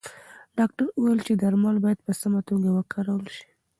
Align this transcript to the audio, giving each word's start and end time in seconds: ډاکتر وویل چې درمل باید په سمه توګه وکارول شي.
ډاکتر 0.57 0.85
وویل 0.89 1.19
چې 1.27 1.33
درمل 1.41 1.77
باید 1.85 1.99
په 2.05 2.11
سمه 2.21 2.41
توګه 2.49 2.69
وکارول 2.77 3.25
شي. 3.35 3.47